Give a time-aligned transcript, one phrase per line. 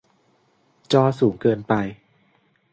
[0.93, 1.73] จอสูงเกินไป